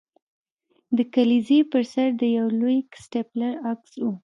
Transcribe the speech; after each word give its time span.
د 0.97 0.99
کلیزې 1.13 1.59
پر 1.71 1.83
سر 1.93 2.07
د 2.21 2.23
یو 2.37 2.47
لوی 2.59 2.77
سټیپلر 3.03 3.53
عکس 3.69 3.91
و 3.99 4.05